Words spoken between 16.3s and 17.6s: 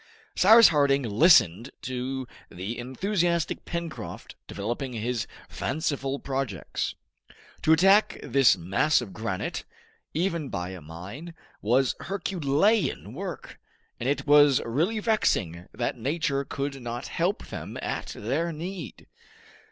could not help